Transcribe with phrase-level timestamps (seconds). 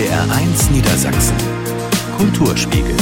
[0.00, 1.36] NDR1 Niedersachsen.
[2.16, 2.96] Kulturspiegel.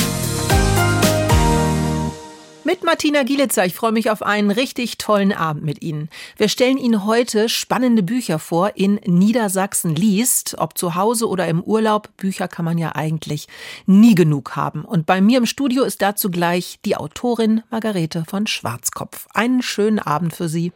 [2.64, 3.64] Mit Martina Gielitzer.
[3.64, 6.08] Ich freue mich auf einen richtig tollen Abend mit Ihnen.
[6.38, 10.56] Wir stellen Ihnen heute spannende Bücher vor in Niedersachsen liest.
[10.58, 13.46] Ob zu Hause oder im Urlaub, Bücher kann man ja eigentlich
[13.86, 14.84] nie genug haben.
[14.84, 19.28] Und bei mir im Studio ist dazu gleich die Autorin Margarete von Schwarzkopf.
[19.32, 20.72] Einen schönen Abend für Sie.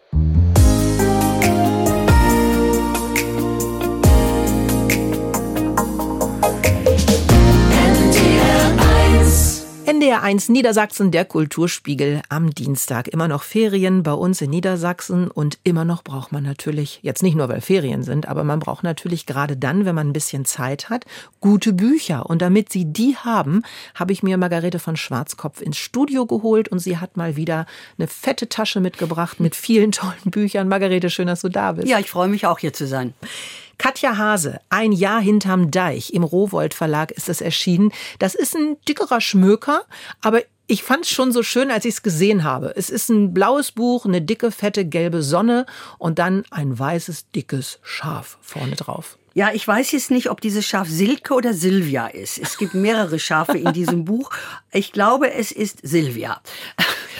[9.92, 13.08] NDR1 Niedersachsen, der Kulturspiegel am Dienstag.
[13.08, 17.34] Immer noch Ferien bei uns in Niedersachsen und immer noch braucht man natürlich, jetzt nicht
[17.34, 20.88] nur weil Ferien sind, aber man braucht natürlich gerade dann, wenn man ein bisschen Zeit
[20.88, 21.04] hat,
[21.40, 22.24] gute Bücher.
[22.24, 26.78] Und damit Sie die haben, habe ich mir Margarete von Schwarzkopf ins Studio geholt und
[26.78, 27.66] sie hat mal wieder
[27.98, 30.68] eine fette Tasche mitgebracht mit vielen tollen Büchern.
[30.68, 31.86] Margarete, schön, dass du da bist.
[31.86, 33.12] Ja, ich freue mich auch hier zu sein.
[33.82, 36.14] Katja Hase, ein Jahr hinterm Deich.
[36.14, 37.90] Im Rowold Verlag ist es erschienen.
[38.20, 39.86] Das ist ein dickerer Schmöker,
[40.20, 42.74] aber ich fand es schon so schön, als ich es gesehen habe.
[42.76, 45.66] Es ist ein blaues Buch, eine dicke, fette, gelbe Sonne
[45.98, 49.18] und dann ein weißes, dickes Schaf vorne drauf.
[49.34, 52.38] Ja, ich weiß jetzt nicht, ob dieses Schaf Silke oder Silvia ist.
[52.38, 54.30] Es gibt mehrere Schafe in diesem Buch.
[54.70, 56.40] Ich glaube, es ist Silvia.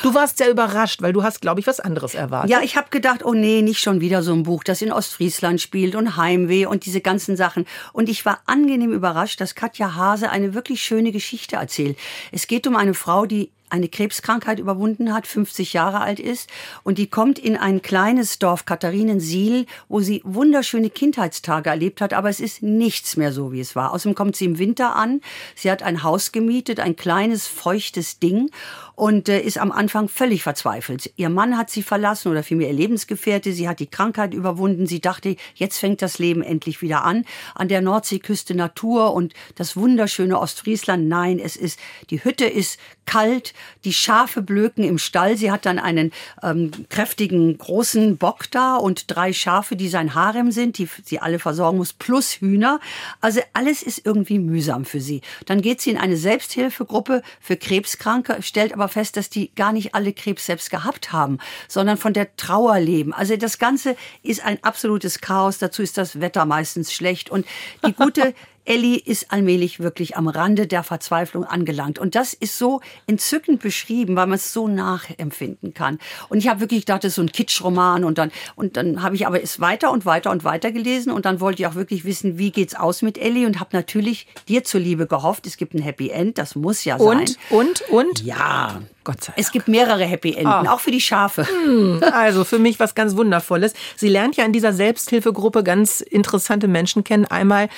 [0.03, 2.51] Du warst sehr überrascht, weil du hast, glaube ich, was anderes erwartet.
[2.51, 5.61] Ja, ich habe gedacht, oh nee, nicht schon wieder so ein Buch, das in Ostfriesland
[5.61, 7.67] spielt und Heimweh und diese ganzen Sachen.
[7.93, 11.97] Und ich war angenehm überrascht, dass Katja Hase eine wirklich schöne Geschichte erzählt.
[12.33, 16.51] Es geht um eine Frau, die eine Krebskrankheit überwunden hat, 50 Jahre alt ist
[16.83, 22.29] und die kommt in ein kleines Dorf Katharinensiel, wo sie wunderschöne Kindheitstage erlebt hat, aber
[22.29, 23.93] es ist nichts mehr so, wie es war.
[23.93, 25.23] Außerdem kommt sie im Winter an.
[25.55, 28.51] Sie hat ein Haus gemietet, ein kleines feuchtes Ding
[28.95, 31.13] und äh, ist am Anfang völlig verzweifelt.
[31.17, 33.53] Ihr Mann hat sie verlassen oder vielmehr ihr Lebensgefährte.
[33.53, 34.87] Sie hat die Krankheit überwunden.
[34.87, 37.25] Sie dachte, jetzt fängt das Leben endlich wieder an.
[37.55, 41.09] An der Nordseeküste Natur und das wunderschöne Ostfriesland.
[41.09, 41.79] Nein, es ist,
[42.11, 43.53] die Hütte ist kalt,
[43.85, 45.37] die Schafe blöken im Stall.
[45.37, 46.13] Sie hat dann einen
[46.43, 51.39] ähm, kräftigen großen Bock da und drei Schafe, die sein Harem sind, die sie alle
[51.39, 52.81] versorgen muss, plus Hühner.
[53.21, 55.21] Also alles ist irgendwie mühsam für sie.
[55.47, 59.95] Dann geht sie in eine Selbsthilfegruppe für Krebskranke, stellt aber fest, dass die gar nicht
[59.95, 61.39] alle Krebs selbst gehabt haben,
[61.69, 63.13] sondern von der Trauer leben.
[63.13, 65.59] Also das Ganze ist ein absolutes Chaos.
[65.59, 67.31] Dazu ist das Wetter meistens schlecht.
[67.31, 67.47] Und
[67.87, 68.35] die gute
[68.65, 71.99] Ellie ist allmählich wirklich am Rande der Verzweiflung angelangt.
[71.99, 75.99] Und das ist so entzückend beschrieben, weil man es so nachempfinden kann.
[76.29, 78.05] Und ich habe wirklich gedacht, das ist so ein Kitschroman.
[78.05, 81.13] Und dann, und dann habe ich aber es weiter und weiter und weiter gelesen.
[81.13, 83.47] Und dann wollte ich auch wirklich wissen, wie geht's aus mit Ellie.
[83.47, 86.39] Und habe natürlich dir zuliebe gehofft, es gibt ein Happy End.
[86.39, 87.37] Das muss ja und, sein.
[87.51, 88.25] Und, und, und?
[88.25, 88.81] Ja.
[89.05, 89.39] Gott sei Dank.
[89.39, 90.71] Es gibt mehrere Happy Enden, oh.
[90.71, 91.47] auch für die Schafe.
[91.47, 93.75] Hm, also für mich was ganz Wundervolles.
[93.97, 97.25] Sie lernt ja in dieser Selbsthilfegruppe ganz interessante Menschen kennen.
[97.25, 97.69] Einmal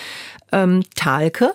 [0.55, 1.55] ähm, Talke.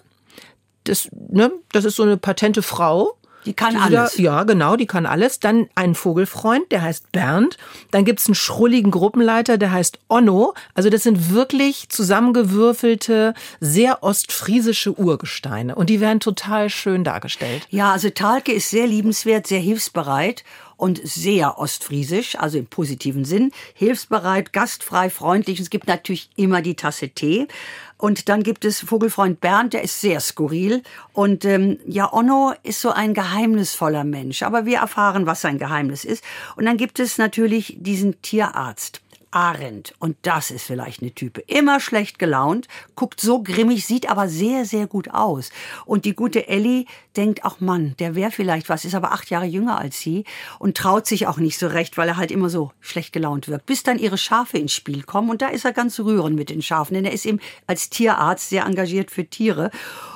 [0.83, 3.15] Das, ne, das ist so eine patente Frau.
[3.45, 4.15] Die kann die alles.
[4.15, 5.39] Da, ja, genau, die kann alles.
[5.39, 7.57] Dann ein Vogelfreund, der heißt Bernd.
[7.91, 10.53] Dann gibt's einen schrulligen Gruppenleiter, der heißt Onno.
[10.73, 15.75] Also das sind wirklich zusammengewürfelte, sehr ostfriesische Urgesteine.
[15.75, 17.65] Und die werden total schön dargestellt.
[17.69, 20.43] Ja, also Talke ist sehr liebenswert, sehr hilfsbereit
[20.79, 23.51] und sehr ostfriesisch, also im positiven Sinn.
[23.73, 25.59] Hilfsbereit, gastfrei, freundlich.
[25.59, 27.49] Es gibt natürlich immer die Tasse Tee.
[27.97, 30.81] Und dann gibt es Vogelfreund Bernd, der ist sehr skurril.
[31.11, 34.41] Und ähm, ja, Onno ist so ein geheimnisvoller Mensch.
[34.41, 36.23] Aber wir erfahren, was sein Geheimnis ist.
[36.55, 39.01] Und dann gibt es natürlich diesen Tierarzt.
[39.31, 39.93] Arendt.
[39.99, 41.41] Und das ist vielleicht eine Type.
[41.41, 45.49] Immer schlecht gelaunt, guckt so grimmig, sieht aber sehr, sehr gut aus.
[45.85, 46.85] Und die gute Ellie
[47.15, 50.23] denkt, ach Mann, der wäre vielleicht was, ist aber acht Jahre jünger als sie
[50.57, 53.65] und traut sich auch nicht so recht, weil er halt immer so schlecht gelaunt wirkt.
[53.65, 56.61] Bis dann ihre Schafe ins Spiel kommen und da ist er ganz rührend mit den
[56.61, 59.71] Schafen, denn er ist eben als Tierarzt sehr engagiert für Tiere.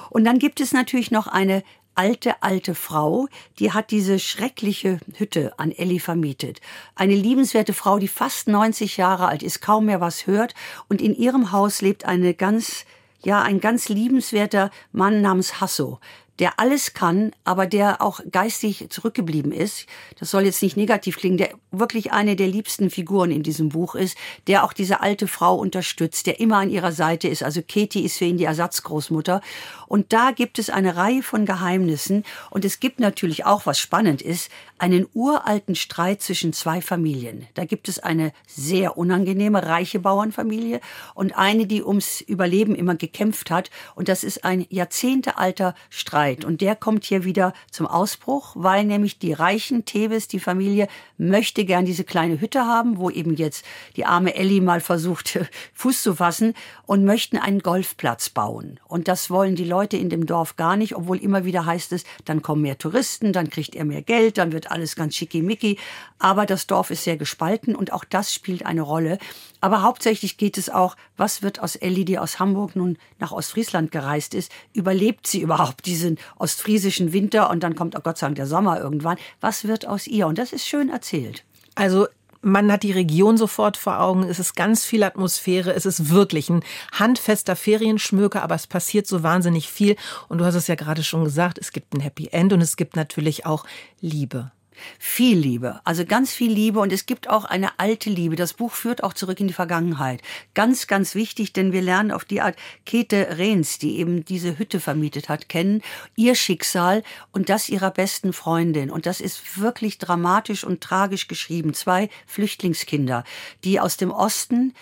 [0.09, 1.63] Und dann gibt es natürlich noch eine
[1.95, 3.27] alte, alte Frau,
[3.59, 6.61] die hat diese schreckliche Hütte an Ellie vermietet.
[6.95, 10.53] Eine liebenswerte Frau, die fast 90 Jahre alt ist, kaum mehr was hört
[10.89, 12.85] und in ihrem Haus lebt eine ganz
[13.25, 15.99] ja, ein ganz liebenswerter Mann namens Hasso
[16.39, 19.85] der alles kann, aber der auch geistig zurückgeblieben ist.
[20.19, 23.95] Das soll jetzt nicht negativ klingen, der wirklich eine der liebsten Figuren in diesem Buch
[23.95, 27.43] ist, der auch diese alte Frau unterstützt, der immer an ihrer Seite ist.
[27.43, 29.41] Also Katie ist für ihn die Ersatzgroßmutter.
[29.87, 32.23] Und da gibt es eine Reihe von Geheimnissen.
[32.49, 34.49] Und es gibt natürlich auch, was spannend ist,
[34.83, 37.47] einen uralten Streit zwischen zwei Familien.
[37.53, 40.81] Da gibt es eine sehr unangenehme, reiche Bauernfamilie
[41.13, 43.69] und eine, die ums Überleben immer gekämpft hat.
[43.95, 46.43] Und das ist ein jahrzehntealter Streit.
[46.43, 51.63] Und der kommt hier wieder zum Ausbruch, weil nämlich die reichen Teves, die Familie, möchte
[51.63, 53.63] gern diese kleine Hütte haben, wo eben jetzt
[53.95, 55.39] die arme Ellie mal versucht,
[55.75, 58.81] Fuß zu fassen und möchten einen Golfplatz bauen.
[58.85, 62.03] Und das wollen die Leute in dem Dorf gar nicht, obwohl immer wieder heißt es,
[62.25, 65.77] dann kommen mehr Touristen, dann kriegt er mehr Geld, dann wird alles ganz schickimicki.
[66.19, 69.17] Aber das Dorf ist sehr gespalten und auch das spielt eine Rolle.
[69.61, 73.91] Aber hauptsächlich geht es auch, was wird aus Ellie, die aus Hamburg nun nach Ostfriesland
[73.91, 74.51] gereist ist?
[74.73, 78.79] Überlebt sie überhaupt diesen ostfriesischen Winter und dann kommt, oh Gott sei Dank, der Sommer
[78.81, 79.17] irgendwann?
[79.39, 80.27] Was wird aus ihr?
[80.27, 81.45] Und das ist schön erzählt.
[81.75, 82.07] Also
[82.43, 84.23] man hat die Region sofort vor Augen.
[84.23, 85.73] Es ist ganz viel Atmosphäre.
[85.73, 89.95] Es ist wirklich ein handfester Ferienschmöker, aber es passiert so wahnsinnig viel.
[90.27, 92.75] Und du hast es ja gerade schon gesagt, es gibt ein Happy End und es
[92.75, 93.65] gibt natürlich auch
[94.01, 94.51] Liebe.
[94.99, 98.35] Viel Liebe, also ganz viel Liebe und es gibt auch eine alte Liebe.
[98.35, 100.21] Das Buch führt auch zurück in die Vergangenheit.
[100.53, 102.55] Ganz, ganz wichtig, denn wir lernen auf die Art
[102.85, 105.81] Käthe Rehns, die eben diese Hütte vermietet hat, kennen,
[106.15, 108.89] ihr Schicksal und das ihrer besten Freundin.
[108.91, 111.73] Und das ist wirklich dramatisch und tragisch geschrieben.
[111.73, 113.23] Zwei Flüchtlingskinder,
[113.63, 114.73] die aus dem Osten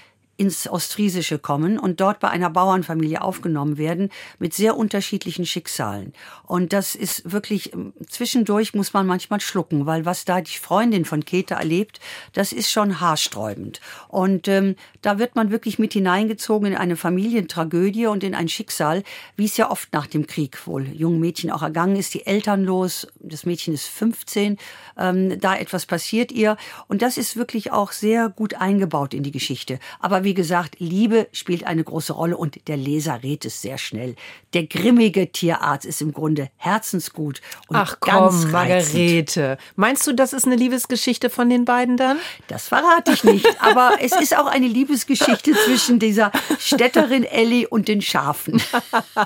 [0.42, 4.10] ins Ostfriesische kommen und dort bei einer Bauernfamilie aufgenommen werden
[4.40, 6.14] mit sehr unterschiedlichen Schicksalen.
[6.48, 11.06] Und das ist wirklich, ähm, zwischendurch muss man manchmal schlucken, weil was da die Freundin
[11.06, 12.00] von Käthe erlebt,
[12.34, 13.82] das ist schon haarsträubend.
[14.08, 19.04] Und ähm, da wird man wirklich mit hineingezogen in eine Familientragödie und in ein Schicksal,
[19.36, 23.06] wie es ja oft nach dem Krieg wohl jungen Mädchen auch ergangen ist, die elternlos,
[23.20, 24.58] das Mädchen ist 15,
[24.98, 26.58] ähm, da etwas passiert ihr.
[26.88, 29.78] Und das ist wirklich auch sehr gut eingebaut in die Geschichte.
[30.00, 33.78] Aber wie wie gesagt, Liebe spielt eine große Rolle und der Leser rät es sehr
[33.78, 34.16] schnell.
[34.54, 39.58] Der grimmige Tierarzt ist im Grunde herzensgut und Ach ganz komm, Margarete.
[39.76, 42.18] Meinst du, das ist eine Liebesgeschichte von den beiden dann?
[42.48, 47.90] Das verrate ich nicht, aber es ist auch eine Liebesgeschichte zwischen dieser Städterin Ellie und
[47.90, 48.62] den Schafen.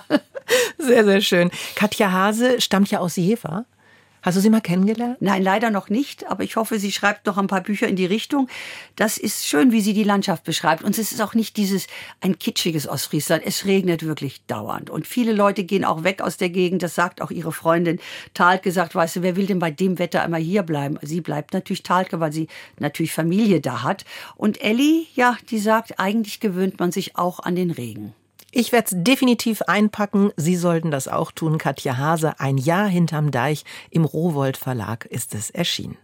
[0.77, 1.51] Sehr, sehr schön.
[1.75, 3.65] Katja Hase stammt ja aus Jever.
[4.25, 5.17] Hast du sie mal kennengelernt?
[5.19, 8.07] Nein, leider noch nicht, aber ich hoffe, sie schreibt noch ein paar Bücher in die
[8.07, 8.47] Richtung.
[8.95, 10.83] Das ist schön, wie sie die Landschaft beschreibt.
[10.83, 11.85] Und es ist auch nicht dieses
[12.21, 13.43] ein kitschiges Ostfriesland.
[13.45, 14.89] Es regnet wirklich dauernd.
[14.89, 16.81] Und viele Leute gehen auch weg aus der Gegend.
[16.81, 17.99] Das sagt auch ihre Freundin
[18.33, 20.97] Talke, sagt, weißt du, wer will denn bei dem Wetter einmal hier bleiben?
[21.03, 22.47] Sie bleibt natürlich Talke, weil sie
[22.79, 24.05] natürlich Familie da hat.
[24.35, 28.15] Und Ellie, ja, die sagt, eigentlich gewöhnt man sich auch an den Regen.
[28.57, 30.31] Ich werde es definitiv einpacken.
[30.37, 31.57] Sie sollten das auch tun.
[31.57, 33.65] Katja Hase, ein Jahr hinterm Deich.
[33.89, 35.97] Im Rowold Verlag ist es erschienen.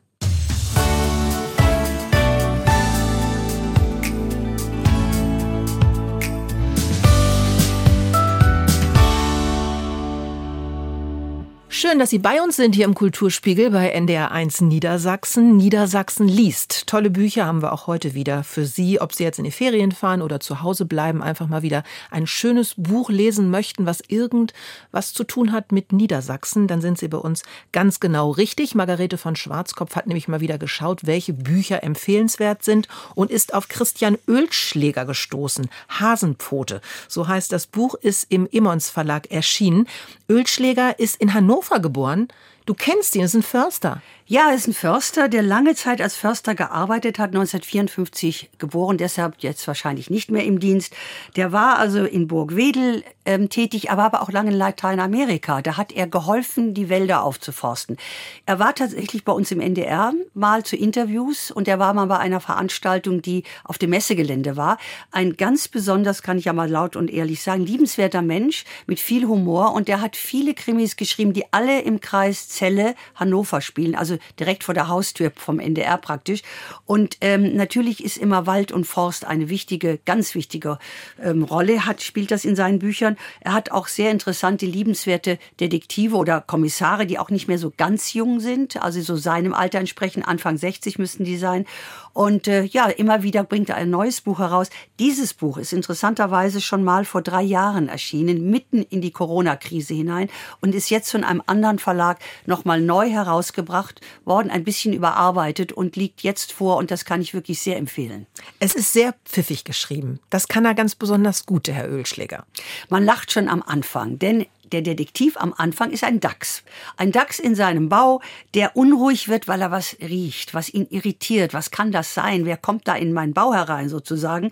[11.91, 15.57] Schön, dass Sie bei uns sind hier im Kulturspiegel bei NDR1 Niedersachsen.
[15.57, 16.87] Niedersachsen liest.
[16.87, 19.91] Tolle Bücher haben wir auch heute wieder für Sie, ob Sie jetzt in die Ferien
[19.91, 25.11] fahren oder zu Hause bleiben, einfach mal wieder ein schönes Buch lesen möchten, was irgendwas
[25.11, 27.43] zu tun hat mit Niedersachsen, dann sind Sie bei uns
[27.73, 28.73] ganz genau richtig.
[28.73, 33.67] Margarete von Schwarzkopf hat nämlich mal wieder geschaut, welche Bücher empfehlenswert sind und ist auf
[33.67, 35.67] Christian Ölschläger gestoßen.
[35.89, 36.79] Hasenpfote.
[37.09, 39.89] So heißt das Buch, ist im Immons Verlag erschienen.
[40.29, 42.27] Ölschläger ist in Hannover Hannover geboren.
[42.71, 44.01] Du kennst ihn, ist ein Förster.
[44.27, 49.35] Ja, er ist ein Förster, der lange Zeit als Förster gearbeitet hat, 1954 geboren, deshalb
[49.39, 50.95] jetzt wahrscheinlich nicht mehr im Dienst.
[51.35, 55.61] Der war also in Burgwedel ähm, tätig, aber, aber auch lange in Lateinamerika.
[55.61, 57.97] Da hat er geholfen, die Wälder aufzuforsten.
[58.45, 62.17] Er war tatsächlich bei uns im NDR mal zu Interviews und er war mal bei
[62.17, 64.77] einer Veranstaltung, die auf dem Messegelände war.
[65.11, 69.27] Ein ganz besonders, kann ich ja mal laut und ehrlich sagen, liebenswerter Mensch mit viel
[69.27, 73.95] Humor und der hat viele Krimis geschrieben, die alle im Kreis Celle Hannover spielen.
[73.95, 76.43] Also direkt vor der Haustür vom NDR praktisch.
[76.85, 80.77] Und ähm, natürlich ist immer Wald und Forst eine wichtige, ganz wichtige
[81.19, 83.17] ähm, Rolle, hat, spielt das in seinen Büchern.
[83.39, 88.13] Er hat auch sehr interessante, liebenswerte Detektive oder Kommissare, die auch nicht mehr so ganz
[88.13, 91.65] jung sind, also so seinem Alter entsprechen, Anfang 60 müssten die sein.
[92.13, 94.69] Und äh, ja, immer wieder bringt er ein neues Buch heraus.
[94.99, 100.29] Dieses Buch ist interessanterweise schon mal vor drei Jahren erschienen, mitten in die Corona-Krise hinein
[100.61, 105.95] und ist jetzt von einem anderen Verlag nochmal neu herausgebracht worden, ein bisschen überarbeitet und
[105.95, 108.27] liegt jetzt vor und das kann ich wirklich sehr empfehlen.
[108.59, 110.19] Es ist sehr pfiffig geschrieben.
[110.29, 112.45] Das kann er ganz besonders gut, der Herr Ölschläger.
[112.89, 116.63] Man lacht schon am Anfang, denn der Detektiv am Anfang ist ein Dachs.
[116.97, 118.21] Ein Dachs in seinem Bau,
[118.53, 121.53] der unruhig wird, weil er was riecht, was ihn irritiert.
[121.53, 122.45] Was kann das sein?
[122.45, 124.51] Wer kommt da in meinen Bau herein sozusagen?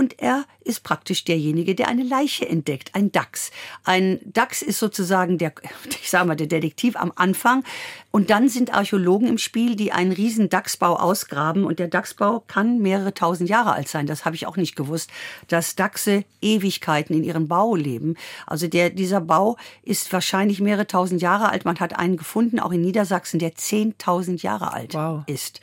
[0.00, 3.50] Und er ist praktisch derjenige, der eine Leiche entdeckt, ein Dachs.
[3.84, 5.52] Ein Dachs ist sozusagen der,
[6.00, 7.64] ich sage mal, der Detektiv am Anfang
[8.10, 12.78] und dann sind Archäologen im Spiel, die einen riesen Dachsbau ausgraben und der Dachsbau kann
[12.78, 14.06] mehrere tausend Jahre alt sein.
[14.06, 15.10] Das habe ich auch nicht gewusst,
[15.48, 18.16] dass Dachse Ewigkeiten in ihrem Bau leben.
[18.46, 21.66] Also der, dieser Bau ist wahrscheinlich mehrere tausend Jahre alt.
[21.66, 25.24] Man hat einen gefunden, auch in Niedersachsen, der zehntausend Jahre alt wow.
[25.26, 25.60] ist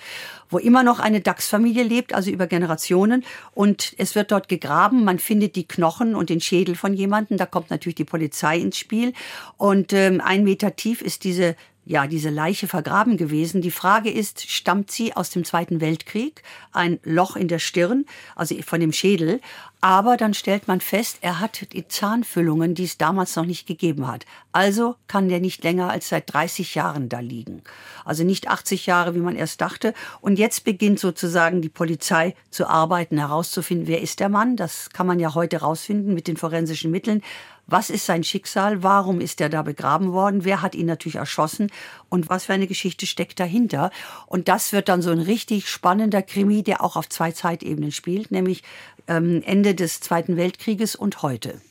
[0.49, 3.25] wo immer noch eine Dachsfamilie lebt, also über Generationen.
[3.53, 5.03] Und es wird dort gegraben.
[5.03, 7.37] Man findet die Knochen und den Schädel von jemandem.
[7.37, 9.13] Da kommt natürlich die Polizei ins Spiel.
[9.57, 11.55] Und ähm, ein Meter tief ist diese
[11.87, 13.61] ja, diese Leiche vergraben gewesen.
[13.61, 16.43] Die Frage ist, stammt sie aus dem Zweiten Weltkrieg?
[16.73, 18.05] Ein Loch in der Stirn,
[18.35, 19.39] also von dem Schädel.
[19.79, 24.07] Aber dann stellt man fest, er hat die Zahnfüllungen, die es damals noch nicht gegeben
[24.07, 24.25] hat.
[24.51, 27.61] Also kann der nicht länger als seit 30 Jahren da liegen.
[28.03, 29.93] Also nicht 80 Jahre, wie man erst dachte.
[30.19, 34.55] Und jetzt beginnt sozusagen die Polizei zu arbeiten, herauszufinden, wer ist der Mann.
[34.55, 37.21] Das kann man ja heute herausfinden mit den forensischen Mitteln.
[37.67, 38.81] Was ist sein Schicksal?
[38.81, 40.45] Warum ist er da begraben worden?
[40.45, 41.69] Wer hat ihn natürlich erschossen?
[42.09, 43.91] Und was für eine Geschichte steckt dahinter?
[44.25, 48.31] Und das wird dann so ein richtig spannender Krimi, der auch auf zwei Zeitebenen spielt,
[48.31, 48.63] nämlich
[49.07, 51.61] ähm, Ende des Zweiten Weltkrieges und heute.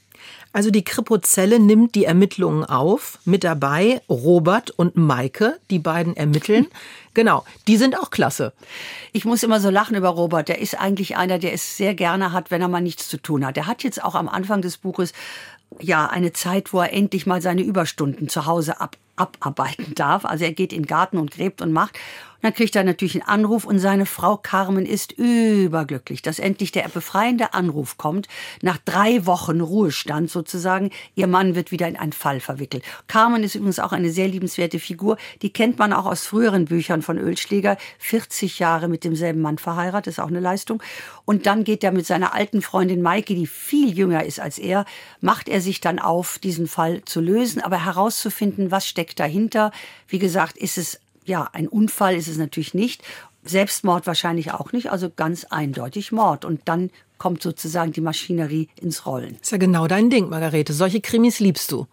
[0.52, 3.18] Also die Kripozelle nimmt die Ermittlungen auf.
[3.24, 6.66] Mit dabei Robert und Maike, die beiden ermitteln.
[7.16, 8.52] Genau, die sind auch klasse.
[9.10, 10.50] Ich muss immer so lachen über Robert.
[10.50, 13.46] Der ist eigentlich einer, der es sehr gerne hat, wenn er mal nichts zu tun
[13.46, 13.56] hat.
[13.56, 15.14] Der hat jetzt auch am Anfang des Buches
[15.80, 20.24] ja eine Zeit, wo er endlich mal seine Überstunden zu Hause ab, abarbeiten darf.
[20.24, 21.98] Also er geht in den Garten und gräbt und macht.
[22.42, 26.88] Dann kriegt er natürlich einen Anruf und seine Frau Carmen ist überglücklich, dass endlich der
[26.88, 28.28] befreiende Anruf kommt.
[28.62, 32.84] Nach drei Wochen Ruhestand sozusagen, ihr Mann wird wieder in einen Fall verwickelt.
[33.06, 35.16] Carmen ist übrigens auch eine sehr liebenswerte Figur.
[35.42, 37.76] Die kennt man auch aus früheren Büchern von Ölschläger.
[37.98, 40.82] 40 Jahre mit demselben Mann verheiratet, ist auch eine Leistung.
[41.24, 44.84] Und dann geht er mit seiner alten Freundin Maike, die viel jünger ist als er,
[45.20, 49.72] macht er sich dann auf, diesen Fall zu lösen, aber herauszufinden, was steckt dahinter.
[50.08, 53.02] Wie gesagt, ist es ja, ein Unfall ist es natürlich nicht.
[53.44, 56.44] Selbstmord wahrscheinlich auch nicht, also ganz eindeutig Mord.
[56.44, 59.36] Und dann kommt sozusagen die Maschinerie ins Rollen.
[59.40, 60.72] Ist ja genau dein Ding, Margarete.
[60.72, 61.86] Solche Krimis liebst du.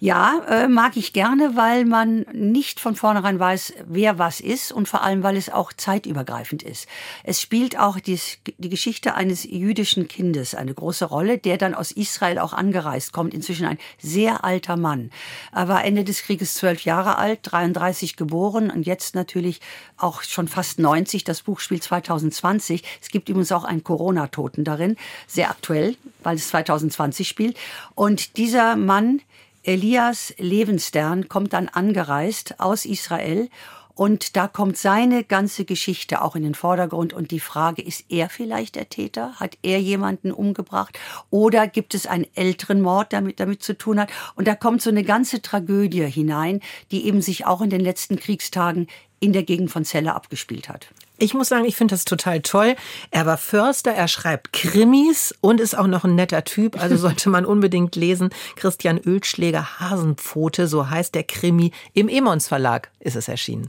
[0.00, 4.86] Ja, äh, mag ich gerne, weil man nicht von vornherein weiß, wer was ist und
[4.86, 6.86] vor allem, weil es auch zeitübergreifend ist.
[7.22, 8.20] Es spielt auch die,
[8.58, 13.32] die Geschichte eines jüdischen Kindes eine große Rolle, der dann aus Israel auch angereist kommt,
[13.32, 15.10] inzwischen ein sehr alter Mann.
[15.54, 19.60] Er war Ende des Krieges zwölf Jahre alt, 33 geboren und jetzt natürlich
[19.96, 21.24] auch schon fast 90.
[21.24, 22.82] Das Buch spielt 2020.
[23.00, 24.96] Es gibt übrigens auch einen Corona-Toten darin,
[25.26, 27.56] sehr aktuell, weil es 2020 spielt.
[27.94, 29.20] Und dieser Mann,
[29.64, 33.48] Elias Lebensstern kommt dann angereist aus Israel
[33.94, 38.28] und da kommt seine ganze Geschichte auch in den Vordergrund und die Frage, ist er
[38.28, 39.34] vielleicht der Täter?
[39.36, 40.98] Hat er jemanden umgebracht?
[41.30, 44.10] Oder gibt es einen älteren Mord, der damit, damit zu tun hat?
[44.34, 48.16] Und da kommt so eine ganze Tragödie hinein, die eben sich auch in den letzten
[48.16, 48.88] Kriegstagen
[49.20, 50.88] in der Gegend von Celle abgespielt hat.
[51.16, 52.74] Ich muss sagen, ich finde das total toll.
[53.12, 56.80] Er war Förster, er schreibt Krimis und ist auch noch ein netter Typ.
[56.80, 58.30] Also sollte man unbedingt lesen.
[58.56, 61.70] Christian Ölschläger Hasenpfote, so heißt der Krimi.
[61.92, 63.68] Im Emons Verlag ist es erschienen.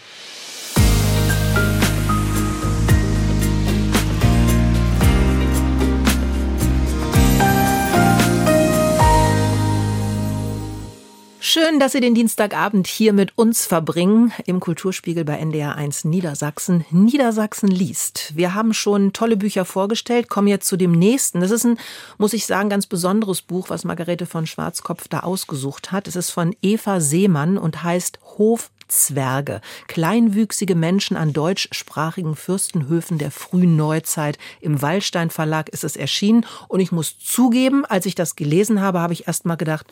[11.57, 16.83] Schön, dass Sie den Dienstagabend hier mit uns verbringen im Kulturspiegel bei NDR 1 Niedersachsen.
[16.91, 18.35] Niedersachsen liest.
[18.35, 21.39] Wir haben schon tolle Bücher vorgestellt, kommen jetzt zu dem nächsten.
[21.39, 21.79] Das ist ein,
[22.17, 26.09] muss ich sagen, ganz besonderes Buch, was Margarete von Schwarzkopf da ausgesucht hat.
[26.09, 29.61] Es ist von Eva Seemann und heißt Hofzwerge.
[29.87, 34.37] Kleinwüchsige Menschen an deutschsprachigen Fürstenhöfen der frühen Neuzeit.
[34.59, 36.45] Im Wallstein Verlag ist es erschienen.
[36.67, 39.85] Und ich muss zugeben, als ich das gelesen habe, habe ich erst mal gedacht,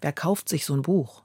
[0.00, 1.22] Wer kauft sich so ein Buch?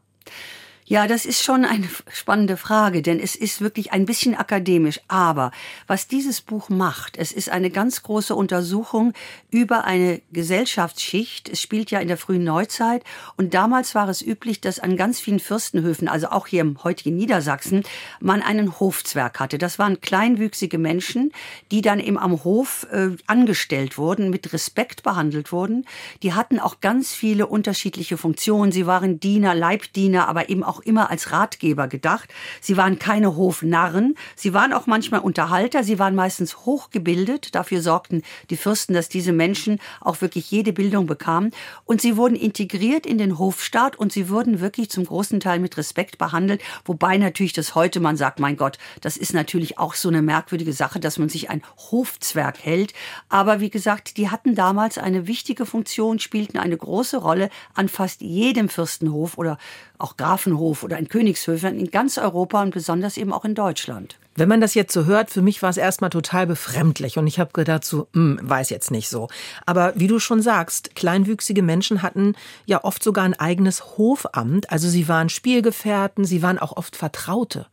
[0.88, 5.02] Ja, das ist schon eine spannende Frage, denn es ist wirklich ein bisschen akademisch.
[5.08, 5.50] Aber
[5.88, 9.14] was dieses Buch macht, es ist eine ganz große Untersuchung
[9.50, 11.50] über eine Gesellschaftsschicht.
[11.50, 13.04] Es spielt ja in der frühen Neuzeit
[13.36, 17.16] und damals war es üblich, dass an ganz vielen Fürstenhöfen, also auch hier im heutigen
[17.16, 17.82] Niedersachsen,
[18.20, 19.58] man einen Hofzwerg hatte.
[19.58, 21.32] Das waren kleinwüchsige Menschen,
[21.72, 25.88] die dann eben am Hof äh, angestellt wurden, mit Respekt behandelt wurden.
[26.22, 28.72] Die hatten auch ganz viele unterschiedliche Funktionen.
[28.72, 32.30] Sie waren Diener, Leibdiener, aber eben auch auch immer als Ratgeber gedacht.
[32.60, 34.16] Sie waren keine Hofnarren.
[34.36, 35.84] Sie waren auch manchmal Unterhalter.
[35.84, 37.56] Sie waren meistens hochgebildet.
[37.56, 41.52] Dafür sorgten die Fürsten, dass diese Menschen auch wirklich jede Bildung bekamen.
[41.86, 45.78] Und sie wurden integriert in den Hofstaat und sie wurden wirklich zum großen Teil mit
[45.78, 46.62] Respekt behandelt.
[46.84, 50.74] Wobei natürlich das heute man sagt, mein Gott, das ist natürlich auch so eine merkwürdige
[50.74, 52.94] Sache, dass man sich ein Hofzwerg hält.
[53.30, 58.22] Aber wie gesagt, die hatten damals eine wichtige Funktion, spielten eine große Rolle an fast
[58.22, 59.58] jedem Fürstenhof oder
[59.98, 64.18] auch Grafenhof oder in Königshöfen in ganz Europa und besonders eben auch in Deutschland.
[64.38, 67.40] Wenn man das jetzt so hört, für mich war es erstmal total befremdlich und ich
[67.40, 69.30] habe gedacht so, hm, weiß jetzt nicht so.
[69.66, 72.36] Aber wie du schon sagst, kleinwüchsige Menschen hatten
[72.66, 77.66] ja oft sogar ein eigenes Hofamt, also sie waren Spielgefährten, sie waren auch oft Vertraute.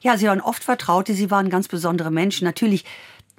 [0.00, 2.44] Ja, sie waren oft Vertraute, sie waren ganz besondere Menschen.
[2.44, 2.84] Natürlich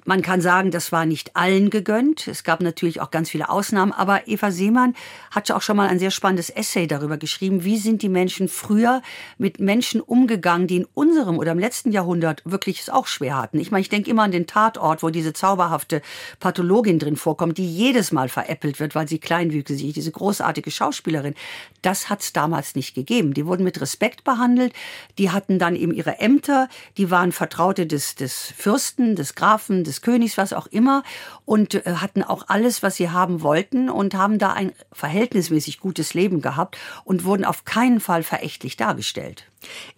[0.04, 2.26] man kann sagen, das war nicht allen gegönnt.
[2.26, 3.92] Es gab natürlich auch ganz viele Ausnahmen.
[3.92, 4.94] Aber Eva Seemann
[5.30, 7.64] hatte auch schon mal ein sehr spannendes Essay darüber geschrieben.
[7.64, 9.02] Wie sind die Menschen früher
[9.38, 13.60] mit Menschen umgegangen, die in unserem oder im letzten Jahrhundert wirklich es auch schwer hatten?
[13.60, 16.02] Ich meine, ich denke immer an den Tatort, wo diese zauberhafte
[16.40, 21.34] Pathologin drin vorkommt, die jedes Mal veräppelt wird, weil sie kleinwüchsig ist, diese großartige Schauspielerin.
[21.82, 23.34] Das hat es damals nicht gegeben.
[23.34, 24.72] Die wurden mit Respekt behandelt.
[25.18, 26.68] Die hatten dann eben ihre Ämter.
[26.96, 31.02] Die waren Vertraute des, des Fürsten, des Grafen, des des Königs, was auch immer,
[31.44, 36.14] und äh, hatten auch alles, was sie haben wollten und haben da ein verhältnismäßig gutes
[36.14, 39.51] Leben gehabt und wurden auf keinen Fall verächtlich dargestellt.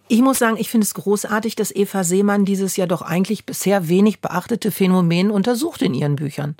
[0.07, 3.89] Ich muss sagen, ich finde es großartig, dass Eva Seemann dieses ja doch eigentlich bisher
[3.89, 6.55] wenig beachtete Phänomen untersucht in ihren Büchern.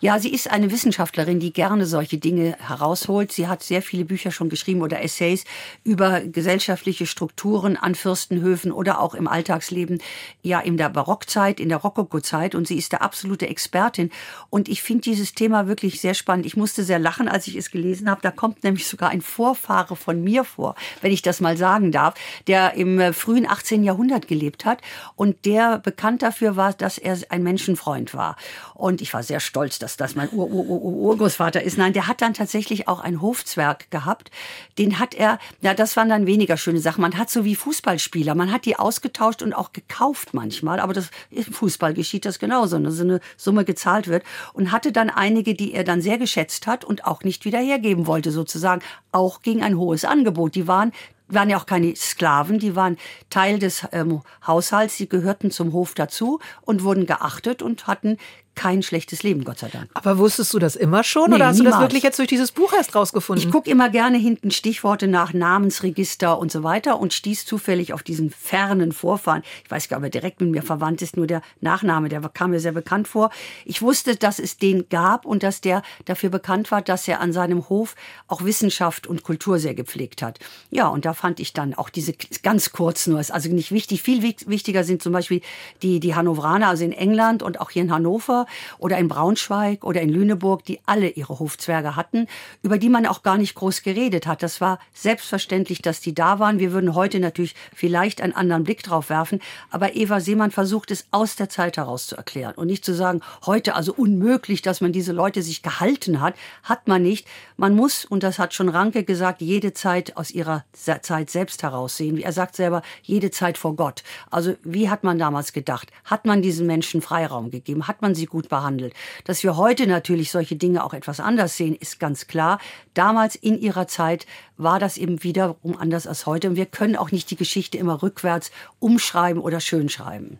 [0.00, 3.32] Ja, sie ist eine Wissenschaftlerin, die gerne solche Dinge herausholt.
[3.32, 5.44] Sie hat sehr viele Bücher schon geschrieben oder Essays
[5.82, 10.00] über gesellschaftliche Strukturen an Fürstenhöfen oder auch im Alltagsleben,
[10.42, 12.54] ja in der Barockzeit, in der Rokokozeit.
[12.54, 14.10] Und sie ist der absolute Expertin.
[14.50, 16.46] Und ich finde dieses Thema wirklich sehr spannend.
[16.46, 18.20] Ich musste sehr lachen, als ich es gelesen habe.
[18.22, 22.14] Da kommt nämlich sogar ein Vorfahre von mir vor, wenn ich das mal sagen darf,
[22.46, 23.82] der im äh, frühen 18.
[23.82, 24.80] Jahrhundert gelebt hat
[25.16, 28.36] und der bekannt dafür war, dass er ein Menschenfreund war.
[28.74, 31.78] Und ich war sehr stolz, dass das mein Ur -Ur -Ur Urgroßvater ist.
[31.78, 34.30] Nein, der hat dann tatsächlich auch einen Hofzwerg gehabt.
[34.78, 37.00] Den hat er, na, das waren dann weniger schöne Sachen.
[37.00, 40.80] Man hat so wie Fußballspieler, man hat die ausgetauscht und auch gekauft manchmal.
[40.80, 44.24] Aber das, im Fußball geschieht das genauso, dass so eine Summe gezahlt wird.
[44.52, 48.06] Und hatte dann einige, die er dann sehr geschätzt hat und auch nicht wieder hergeben
[48.06, 48.82] wollte, sozusagen.
[49.12, 50.54] Auch gegen ein hohes Angebot.
[50.54, 50.92] Die waren
[51.28, 52.96] waren ja auch keine Sklaven, die waren
[53.30, 58.16] Teil des ähm, Haushalts, sie gehörten zum Hof dazu und wurden geachtet und hatten
[58.58, 59.88] kein schlechtes Leben, Gott sei Dank.
[59.94, 61.76] Aber wusstest du das immer schon nee, oder hast niemals.
[61.76, 63.46] du das wirklich jetzt durch dieses Buch erst rausgefunden?
[63.46, 68.02] Ich gucke immer gerne hinten Stichworte nach Namensregister und so weiter und stieß zufällig auf
[68.02, 69.44] diesen fernen Vorfahren.
[69.64, 72.20] Ich weiß gar nicht, ob er direkt mit mir verwandt ist, nur der Nachname, der
[72.20, 73.30] kam mir sehr bekannt vor.
[73.64, 77.32] Ich wusste, dass es den gab und dass der dafür bekannt war, dass er an
[77.32, 77.94] seinem Hof
[78.26, 80.40] auch Wissenschaft und Kultur sehr gepflegt hat.
[80.70, 84.20] Ja, und da fand ich dann auch diese ganz kurz nur, also nicht wichtig, viel
[84.24, 85.42] wichtiger sind zum Beispiel
[85.82, 88.46] die, die Hannoveraner, also in England und auch hier in Hannover
[88.78, 92.26] oder in Braunschweig oder in Lüneburg, die alle ihre Hofzwerge hatten,
[92.62, 94.42] über die man auch gar nicht groß geredet hat.
[94.42, 96.58] Das war selbstverständlich, dass die da waren.
[96.58, 101.06] Wir würden heute natürlich vielleicht einen anderen Blick drauf werfen, aber Eva Seemann versucht es
[101.10, 104.92] aus der Zeit heraus zu erklären und nicht zu sagen, heute also unmöglich, dass man
[104.92, 107.26] diese Leute sich gehalten hat, hat man nicht.
[107.56, 112.18] Man muss, und das hat schon Ranke gesagt, jede Zeit aus ihrer Zeit selbst heraussehen.
[112.18, 114.02] Er sagt selber, jede Zeit vor Gott.
[114.30, 115.90] Also wie hat man damals gedacht?
[116.04, 117.88] Hat man diesen Menschen Freiraum gegeben?
[117.88, 118.94] Hat man sie gut gut behandelt.
[119.24, 122.60] Dass wir heute natürlich solche Dinge auch etwas anders sehen, ist ganz klar.
[122.94, 126.48] Damals in ihrer Zeit war das eben wiederum anders als heute.
[126.50, 130.38] Und wir können auch nicht die Geschichte immer rückwärts umschreiben oder schönschreiben.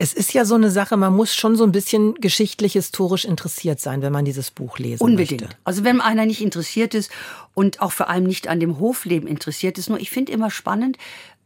[0.00, 3.80] Es ist ja so eine Sache, man muss schon so ein bisschen geschichtlich, historisch interessiert
[3.80, 5.40] sein, wenn man dieses Buch lesen Unbedingt.
[5.40, 5.56] möchte.
[5.64, 7.10] Also wenn einer nicht interessiert ist
[7.54, 10.98] und auch vor allem nicht an dem Hofleben interessiert ist, nur ich finde immer spannend,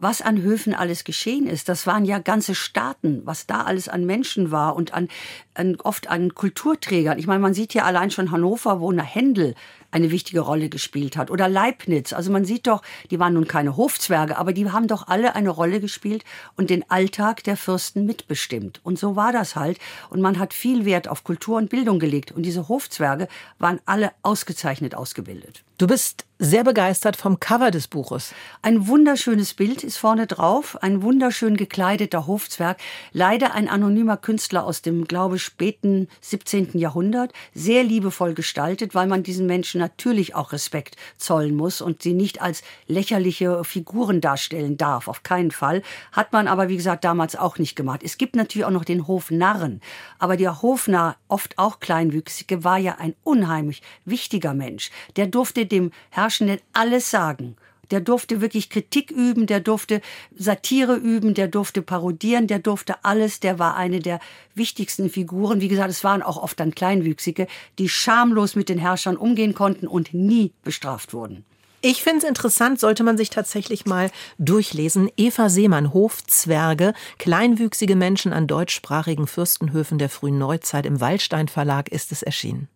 [0.02, 1.68] was an Höfen alles geschehen ist.
[1.68, 5.08] Das waren ja ganze Staaten, was da alles an Menschen war und an,
[5.54, 7.20] an oft an Kulturträgern.
[7.20, 9.54] Ich meine, man sieht ja allein schon Hannover, wo eine Händel
[9.92, 11.30] eine wichtige Rolle gespielt hat.
[11.30, 12.12] Oder Leibniz.
[12.12, 15.50] Also man sieht doch, die waren nun keine Hofzwerge, aber die haben doch alle eine
[15.50, 16.24] Rolle gespielt
[16.56, 18.80] und den Alltag der Fürsten mitbestimmt.
[18.82, 19.78] Und so war das halt.
[20.10, 22.32] Und man hat viel Wert auf Kultur und Bildung gelegt.
[22.32, 25.62] Und diese Hofzwerge waren alle ausgezeichnet ausgebildet.
[25.78, 28.32] Du bist sehr begeistert vom Cover des Buches.
[28.62, 32.78] Ein wunderschönes Bild ist vorne drauf, ein wunderschön gekleideter Hofzwerg,
[33.12, 36.78] leider ein anonymer Künstler aus dem, glaube ich, späten 17.
[36.78, 42.14] Jahrhundert, sehr liebevoll gestaltet, weil man diesen Menschen natürlich auch Respekt zollen muss und sie
[42.14, 45.82] nicht als lächerliche Figuren darstellen darf, auf keinen Fall.
[46.10, 48.00] Hat man aber, wie gesagt, damals auch nicht gemacht.
[48.02, 49.82] Es gibt natürlich auch noch den Hofnarren,
[50.18, 54.90] aber der Hofnarr, oft auch Kleinwüchsige, war ja ein unheimlich wichtiger Mensch.
[55.16, 57.56] Der durfte dem Herrschenden alles sagen
[57.92, 60.00] Der durfte wirklich Kritik üben, der durfte
[60.36, 63.38] Satire üben, der durfte parodieren, der durfte alles.
[63.38, 64.18] Der war eine der
[64.54, 65.60] wichtigsten Figuren.
[65.60, 67.46] Wie gesagt, es waren auch oft dann Kleinwüchsige,
[67.78, 71.44] die schamlos mit den Herrschern umgehen konnten und nie bestraft wurden.
[71.82, 75.10] Ich finde es interessant, sollte man sich tatsächlich mal durchlesen.
[75.16, 82.12] Eva Seemann, Hofzwerge, kleinwüchsige Menschen an deutschsprachigen Fürstenhöfen der frühen Neuzeit im Waldstein Verlag ist
[82.12, 82.68] es erschienen.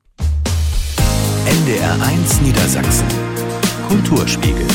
[1.46, 3.06] NDR 1 Niedersachsen.
[3.88, 4.66] Kulturspiegel.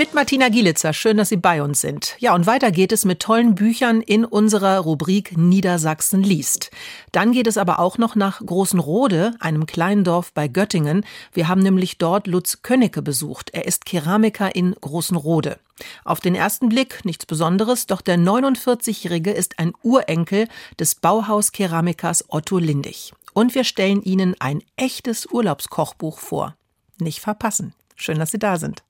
[0.00, 0.94] Mit Martina Gielitzer.
[0.94, 2.16] Schön, dass Sie bei uns sind.
[2.20, 6.70] Ja, und weiter geht es mit tollen Büchern in unserer Rubrik Niedersachsen liest.
[7.12, 11.04] Dann geht es aber auch noch nach Großenrode, einem kleinen Dorf bei Göttingen.
[11.34, 13.50] Wir haben nämlich dort Lutz Könnecke besucht.
[13.52, 15.58] Er ist Keramiker in Großenrode.
[16.06, 22.56] Auf den ersten Blick nichts Besonderes, doch der 49-Jährige ist ein Urenkel des Bauhauskeramikers Otto
[22.56, 23.12] Lindig.
[23.34, 26.56] Und wir stellen Ihnen ein echtes Urlaubskochbuch vor.
[26.98, 27.74] Nicht verpassen.
[27.96, 28.82] Schön, dass Sie da sind.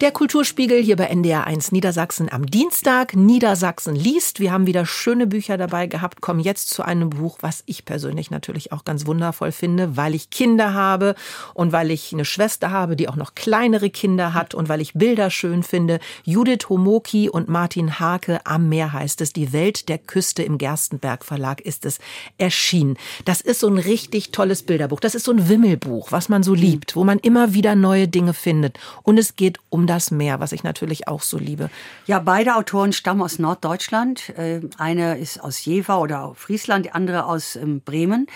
[0.00, 3.14] Der Kulturspiegel hier bei NDR1 Niedersachsen am Dienstag.
[3.14, 4.40] Niedersachsen liest.
[4.40, 6.22] Wir haben wieder schöne Bücher dabei gehabt.
[6.22, 10.30] Kommen jetzt zu einem Buch, was ich persönlich natürlich auch ganz wundervoll finde, weil ich
[10.30, 11.16] Kinder habe
[11.52, 14.94] und weil ich eine Schwester habe, die auch noch kleinere Kinder hat und weil ich
[14.94, 16.00] Bilder schön finde.
[16.24, 19.34] Judith Homoki und Martin Hake am Meer heißt es.
[19.34, 21.98] Die Welt der Küste im Gerstenberg Verlag ist es
[22.38, 22.96] erschienen.
[23.26, 25.00] Das ist so ein richtig tolles Bilderbuch.
[25.00, 28.32] Das ist so ein Wimmelbuch, was man so liebt, wo man immer wieder neue Dinge
[28.32, 28.78] findet.
[29.02, 31.68] Und es geht um das Meer, was ich natürlich auch so liebe.
[32.06, 34.30] Ja, beide Autoren stammen aus Norddeutschland.
[34.30, 38.26] Äh, eine ist aus Jever oder Friesland, die andere aus ähm, Bremen.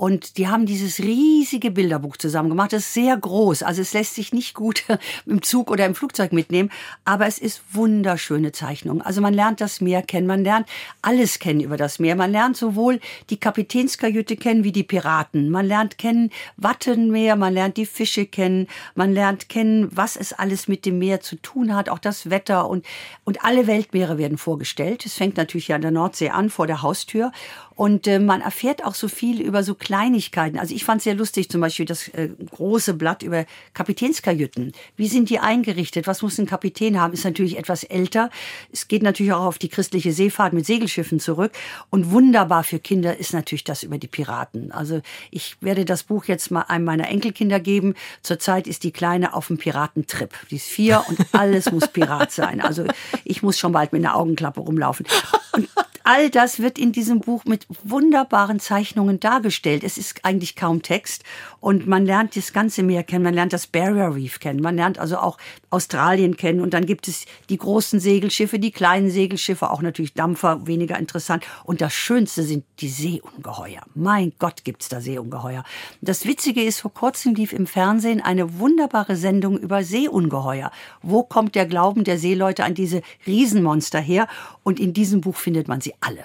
[0.00, 2.72] Und die haben dieses riesige Bilderbuch zusammen gemacht.
[2.72, 3.62] Das ist sehr groß.
[3.62, 4.84] Also es lässt sich nicht gut
[5.26, 6.70] im Zug oder im Flugzeug mitnehmen.
[7.04, 9.02] Aber es ist wunderschöne Zeichnung.
[9.02, 10.26] Also man lernt das Meer kennen.
[10.26, 10.66] Man lernt
[11.02, 12.16] alles kennen über das Meer.
[12.16, 15.50] Man lernt sowohl die Kapitänskajüte kennen wie die Piraten.
[15.50, 17.36] Man lernt kennen Wattenmeer.
[17.36, 18.68] Man lernt die Fische kennen.
[18.94, 21.90] Man lernt kennen, was es alles mit dem Meer zu tun hat.
[21.90, 22.86] Auch das Wetter und,
[23.24, 25.04] und alle Weltmeere werden vorgestellt.
[25.04, 27.32] Es fängt natürlich an der Nordsee an, vor der Haustür.
[27.80, 30.56] Und äh, man erfährt auch so viel über so Kleinigkeiten.
[30.56, 34.70] Also ich fand es sehr lustig, zum Beispiel das äh, große Blatt über Kapitänskajüten.
[34.94, 36.06] Wie sind die eingerichtet?
[36.06, 37.12] Was muss ein Kapitän haben?
[37.12, 38.30] Ist natürlich etwas älter.
[38.70, 41.50] Es geht natürlich auch auf die christliche Seefahrt mit Segelschiffen zurück.
[41.90, 44.70] Und wunderbar für Kinder ist natürlich das über die Piraten.
[44.70, 45.00] Also
[45.32, 47.94] ich werde das Buch jetzt mal einem meiner Enkelkinder geben.
[48.22, 50.32] Zurzeit ist die Kleine auf dem Piratentrip.
[50.52, 52.60] Die ist vier und alles muss Pirat sein.
[52.60, 52.84] Also
[53.24, 55.04] ich muss schon bald mit einer Augenklappe rumlaufen.
[55.52, 55.68] Und
[56.04, 59.79] all das wird in diesem Buch mit wunderbaren Zeichnungen dargestellt.
[59.84, 61.24] Es ist eigentlich kaum Text
[61.60, 63.24] und man lernt das ganze Meer kennen.
[63.24, 64.60] Man lernt das Barrier Reef kennen.
[64.60, 65.38] Man lernt also auch
[65.70, 70.66] Australien kennen und dann gibt es die großen Segelschiffe, die kleinen Segelschiffe, auch natürlich Dampfer,
[70.66, 71.44] weniger interessant.
[71.64, 73.82] Und das Schönste sind die Seeungeheuer.
[73.94, 75.64] Mein Gott, gibt's da Seeungeheuer.
[76.00, 80.70] Das Witzige ist, vor kurzem lief im Fernsehen eine wunderbare Sendung über Seeungeheuer.
[81.02, 84.28] Wo kommt der Glauben der Seeleute an diese Riesenmonster her?
[84.62, 86.24] Und in diesem Buch findet man sie alle.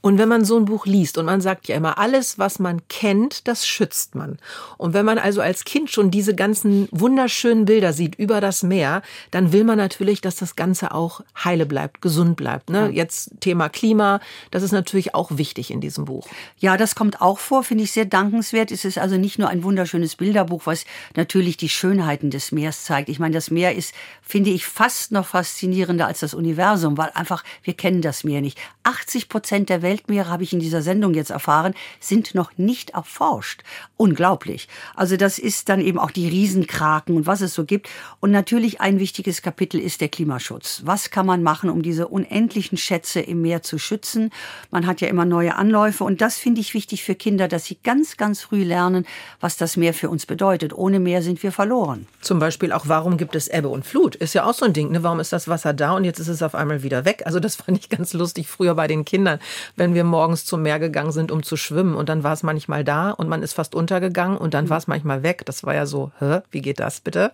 [0.00, 2.86] Und wenn man so ein Buch liest und man sagt ja immer, alles, was man
[2.88, 4.38] kennt, das schützt man.
[4.76, 9.02] Und wenn man also als Kind schon diese ganzen wunderschönen Bilder sieht über das Meer,
[9.32, 12.70] dann will man natürlich, dass das Ganze auch heile bleibt, gesund bleibt.
[12.70, 12.90] Ne?
[12.90, 14.20] Jetzt Thema Klima,
[14.52, 16.28] das ist natürlich auch wichtig in diesem Buch.
[16.58, 18.70] Ja, das kommt auch vor, finde ich sehr dankenswert.
[18.70, 20.84] Es ist also nicht nur ein wunderschönes Bilderbuch, was
[21.16, 23.08] natürlich die Schönheiten des Meeres zeigt.
[23.08, 27.42] Ich meine, das Meer ist, finde ich, fast noch faszinierender als das Universum, weil einfach,
[27.64, 28.58] wir kennen das Meer nicht.
[28.84, 32.90] 80 Prozent der Welt Weltmeere, habe ich in dieser Sendung jetzt erfahren, sind noch nicht
[32.90, 33.62] erforscht.
[33.96, 34.68] Unglaublich.
[34.94, 37.88] Also das ist dann eben auch die Riesenkraken und was es so gibt.
[38.20, 40.82] Und natürlich ein wichtiges Kapitel ist der Klimaschutz.
[40.84, 44.30] Was kann man machen, um diese unendlichen Schätze im Meer zu schützen?
[44.70, 47.78] Man hat ja immer neue Anläufe und das finde ich wichtig für Kinder, dass sie
[47.82, 49.04] ganz, ganz früh lernen,
[49.40, 50.72] was das Meer für uns bedeutet.
[50.72, 52.06] Ohne Meer sind wir verloren.
[52.20, 54.14] Zum Beispiel auch, warum gibt es Ebbe und Flut?
[54.14, 54.92] Ist ja auch so ein Ding.
[54.92, 55.02] Ne?
[55.02, 57.22] Warum ist das Wasser da und jetzt ist es auf einmal wieder weg?
[57.24, 59.40] Also das fand ich ganz lustig früher bei den Kindern
[59.78, 61.94] wenn wir morgens zum Meer gegangen sind, um zu schwimmen.
[61.94, 64.70] Und dann war es manchmal da und man ist fast untergegangen und dann mhm.
[64.70, 65.42] war es manchmal weg.
[65.46, 67.32] Das war ja so, hä, wie geht das bitte?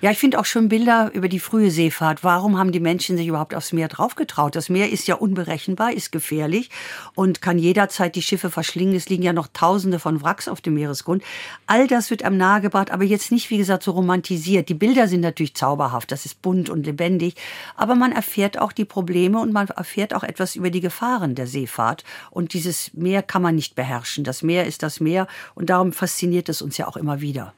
[0.00, 2.24] Ja, ich finde auch schon Bilder über die frühe Seefahrt.
[2.24, 4.56] Warum haben die Menschen sich überhaupt aufs Meer draufgetraut?
[4.56, 6.70] Das Meer ist ja unberechenbar, ist gefährlich
[7.14, 8.94] und kann jederzeit die Schiffe verschlingen.
[8.94, 11.22] Es liegen ja noch Tausende von Wracks auf dem Meeresgrund.
[11.66, 14.68] All das wird einem nahegebracht, aber jetzt nicht, wie gesagt, so romantisiert.
[14.68, 17.34] Die Bilder sind natürlich zauberhaft, das ist bunt und lebendig,
[17.76, 21.46] aber man erfährt auch die Probleme und man erfährt auch etwas über die Gefahren der
[21.46, 22.04] Seefahrt.
[22.30, 24.24] Und dieses Meer kann man nicht beherrschen.
[24.24, 27.54] Das Meer ist das Meer und darum fasziniert es uns ja auch immer wieder.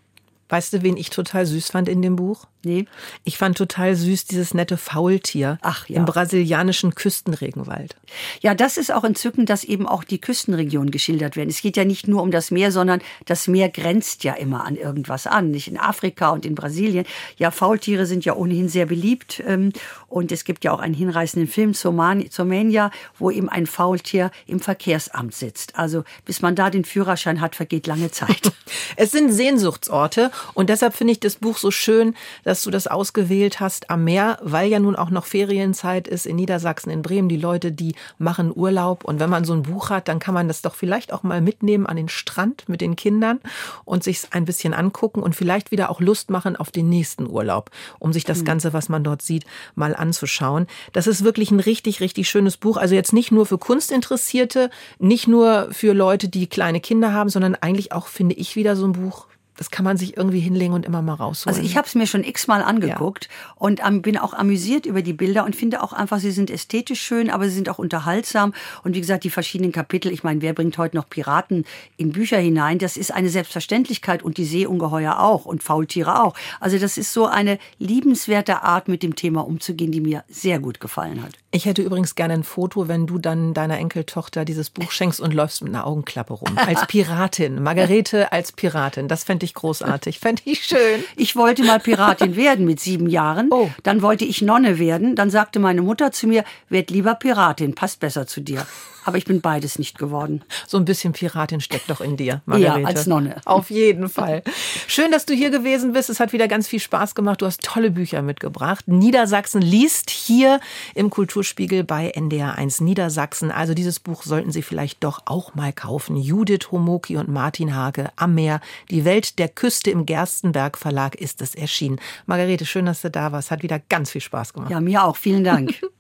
[0.49, 2.47] Weißt du, wen ich total süß fand in dem Buch?
[2.65, 2.87] Nee.
[3.23, 5.99] Ich fand total süß dieses nette Faultier Ach, ja.
[5.99, 7.95] im brasilianischen Küstenregenwald.
[8.41, 11.51] Ja, das ist auch entzückend, dass eben auch die Küstenregionen geschildert werden.
[11.51, 14.75] Es geht ja nicht nur um das Meer, sondern das Meer grenzt ja immer an
[14.75, 15.51] irgendwas an.
[15.53, 17.05] Nicht in Afrika und in Brasilien.
[17.37, 19.41] Ja, Faultiere sind ja ohnehin sehr beliebt.
[19.47, 19.73] ähm,
[20.09, 24.59] Und es gibt ja auch einen hinreißenden Film zur Mania, wo eben ein Faultier im
[24.59, 25.79] Verkehrsamt sitzt.
[25.79, 28.53] Also bis man da den Führerschein hat, vergeht lange Zeit.
[28.97, 33.61] Es sind Sehnsuchtsorte und deshalb finde ich das Buch so schön, dass du das ausgewählt
[33.61, 37.29] hast am Meer, weil ja nun auch noch Ferienzeit ist in Niedersachsen, in Bremen.
[37.29, 40.49] Die Leute, die machen Urlaub und wenn man so ein Buch hat, dann kann man
[40.49, 43.41] das doch vielleicht auch mal mitnehmen an den Strand mit den Kindern
[43.85, 47.71] und sich ein bisschen angucken und vielleicht wieder auch Lust machen auf den nächsten Urlaub,
[47.99, 50.67] um sich das Ganze, was man dort sieht, mal anzuschauen.
[50.93, 52.77] Das ist wirklich ein richtig, richtig schönes Buch.
[52.77, 57.55] Also jetzt nicht nur für Kunstinteressierte, nicht nur für Leute, die kleine Kinder haben, sondern
[57.55, 59.27] eigentlich auch, finde ich, wieder so ein Buch.
[59.59, 61.57] Das kann man sich irgendwie hinlegen und immer mal rausholen.
[61.57, 65.13] Also ich habe es mir schon x-mal angeguckt und ähm, bin auch amüsiert über die
[65.13, 68.55] Bilder und finde auch einfach, sie sind ästhetisch schön, aber sie sind auch unterhaltsam.
[68.85, 71.65] Und wie gesagt, die verschiedenen Kapitel, ich meine, wer bringt heute noch Piraten
[71.97, 72.79] in Bücher hinein?
[72.79, 76.35] Das ist eine Selbstverständlichkeit und die Seeungeheuer auch und Faultiere auch.
[76.61, 80.81] Also das ist so eine liebenswerte Art, mit dem Thema umzugehen, die mir sehr gut
[80.81, 81.33] gefallen hat.
[81.51, 85.33] Ich hätte übrigens gerne ein Foto, wenn du dann deiner Enkeltochter dieses Buch schenkst und
[85.33, 86.59] läufst mit einer Augenklappe rum.
[86.59, 87.63] Als Piratin.
[87.63, 89.09] Margarete als Piratin.
[89.09, 90.19] Das fände ich großartig.
[90.19, 91.03] Fände ich schön.
[91.17, 93.49] Ich wollte mal Piratin werden mit sieben Jahren.
[93.51, 93.71] Oh.
[93.83, 95.15] Dann wollte ich Nonne werden.
[95.15, 98.67] Dann sagte meine Mutter zu mir, werd lieber Piratin, passt besser zu dir.
[99.09, 100.45] Aber ich bin beides nicht geworden.
[100.67, 102.87] So ein bisschen Piratin steckt doch in dir, Margarete.
[102.87, 103.41] als Nonne.
[103.47, 104.43] Auf jeden Fall.
[104.87, 106.11] Schön, dass du hier gewesen bist.
[106.11, 107.41] Es hat wieder ganz viel Spaß gemacht.
[107.41, 108.87] Du hast tolle Bücher mitgebracht.
[108.87, 110.61] Niedersachsen liest hier
[110.95, 113.53] im Kulturspiegel bei NDR1 Niedersachsen.
[113.53, 116.17] Also dieses Buch sollten Sie vielleicht doch auch mal kaufen.
[116.17, 118.61] Judith Homoki und Martin Hage am Meer.
[118.91, 122.01] Die Welt der Küste im Gerstenberg Verlag ist es erschienen.
[122.27, 123.53] Margarete, schön, dass du da warst.
[123.53, 124.73] Hat wieder ganz viel Spaß gemacht.
[124.73, 125.17] Ja, mir auch.
[125.17, 125.75] Vielen Dank.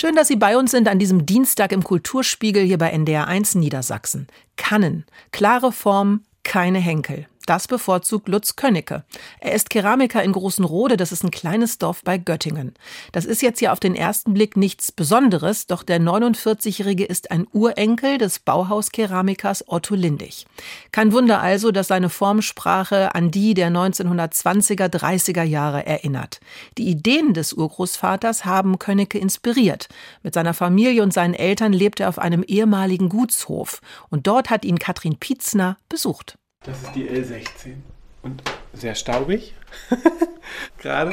[0.00, 4.28] Schön, dass Sie bei uns sind an diesem Dienstag im Kulturspiegel hier bei NDR1 Niedersachsen.
[4.56, 7.26] Kannen, klare Form, keine Henkel.
[7.48, 9.04] Das bevorzugt Lutz Könnecke.
[9.40, 12.74] Er ist Keramiker in Großenrode, das ist ein kleines Dorf bei Göttingen.
[13.12, 17.46] Das ist jetzt hier auf den ersten Blick nichts Besonderes, doch der 49-Jährige ist ein
[17.50, 20.44] Urenkel des Bauhauskeramikers Otto Lindig.
[20.92, 26.40] Kein Wunder also, dass seine Formsprache an die der 1920er, 30er Jahre erinnert.
[26.76, 29.88] Die Ideen des Urgroßvaters haben Könnecke inspiriert.
[30.22, 33.80] Mit seiner Familie und seinen Eltern lebt er auf einem ehemaligen Gutshof
[34.10, 36.36] und dort hat ihn Katrin Pietzner besucht.
[36.64, 37.74] Das ist die L16.
[38.22, 38.42] Und
[38.72, 39.54] sehr staubig.
[40.78, 41.12] Gerade.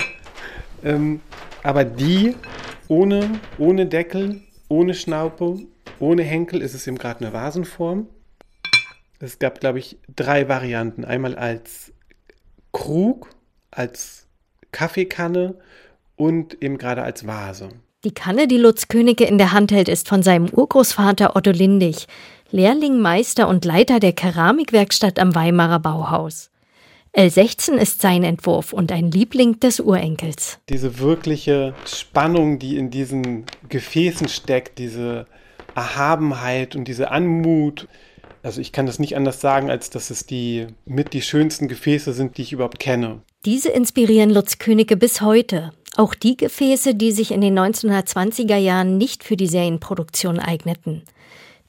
[0.84, 1.21] Ähm,
[1.63, 2.36] aber die
[2.88, 5.60] ohne, ohne Deckel, ohne Schnaupe,
[5.99, 8.08] ohne Henkel ist es eben gerade eine Vasenform.
[9.19, 11.05] Es gab, glaube ich, drei Varianten.
[11.05, 11.93] Einmal als
[12.71, 13.29] Krug,
[13.71, 14.27] als
[14.71, 15.55] Kaffeekanne
[16.15, 17.69] und eben gerade als Vase.
[18.03, 22.08] Die Kanne, die Lutz Königke in der Hand hält, ist von seinem Urgroßvater Otto Lindig,
[22.56, 26.52] Lehrling, Meister und Leiter der Keramikwerkstatt am Weimarer Bauhaus.
[27.13, 30.58] L16 ist sein Entwurf und ein Liebling des Urenkels.
[30.70, 35.28] Diese wirkliche Spannung, die in diesen Gefäßen steckt, diese
[35.76, 37.89] Erhabenheit und diese Anmut.
[38.41, 42.13] Also ich kann das nicht anders sagen, als dass es die mit die schönsten Gefäße
[42.13, 43.20] sind, die ich überhaupt kenne.
[43.44, 45.74] Diese inspirieren Lutz Königke bis heute.
[45.98, 51.04] Auch die Gefäße, die sich in den 1920er Jahren nicht für die Serienproduktion eigneten.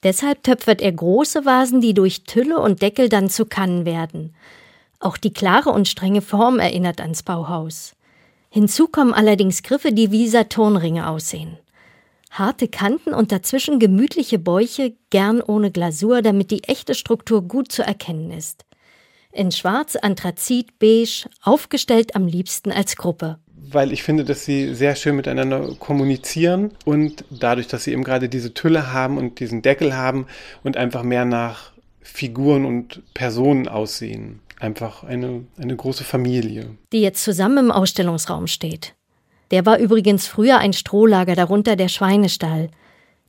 [0.03, 4.35] Deshalb töpfert er große Vasen, die durch Tülle und Deckel dann zu Kannen werden.
[5.01, 7.95] Auch die klare und strenge Form erinnert ans Bauhaus.
[8.51, 11.59] Hinzu kommen allerdings Griffe, die wie Saturnringe aussehen.
[12.31, 17.83] Harte Kanten und dazwischen gemütliche Bäuche, gern ohne Glasur, damit die echte Struktur gut zu
[17.83, 18.65] erkennen ist.
[19.33, 23.39] In Schwarz, Anthrazit, Beige, aufgestellt am liebsten als Gruppe
[23.71, 28.29] weil ich finde, dass sie sehr schön miteinander kommunizieren und dadurch, dass sie eben gerade
[28.29, 30.27] diese Tülle haben und diesen Deckel haben
[30.63, 34.41] und einfach mehr nach Figuren und Personen aussehen.
[34.59, 36.77] Einfach eine, eine große Familie.
[36.93, 38.95] Die jetzt zusammen im Ausstellungsraum steht.
[39.51, 42.71] Der war übrigens früher ein Strohlager, darunter der Schweinestall.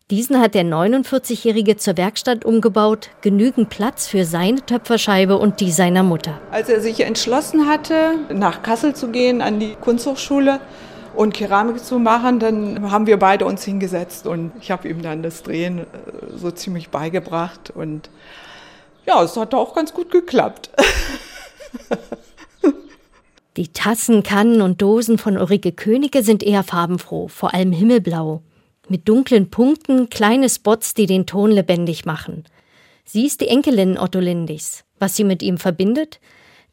[0.09, 6.01] Diesen hat der 49-Jährige zur Werkstatt umgebaut, genügend Platz für seine Töpferscheibe und die seiner
[6.01, 6.39] Mutter.
[6.49, 10.61] Als er sich entschlossen hatte, nach Kassel zu gehen an die Kunsthochschule
[11.13, 15.23] und Keramik zu machen, dann haben wir beide uns hingesetzt und ich habe ihm dann
[15.23, 15.83] das Drehen äh,
[16.37, 18.09] so ziemlich beigebracht und
[19.05, 20.69] ja, es hat auch ganz gut geklappt.
[23.57, 28.41] Die Tassen, Kannen und Dosen von Ulrike Könige sind eher farbenfroh, vor allem himmelblau.
[28.89, 32.45] Mit dunklen Punkten, kleine Spots, die den Ton lebendig machen.
[33.03, 34.85] Sie ist die Enkelin Otto Lindichs.
[34.99, 36.19] Was sie mit ihm verbindet?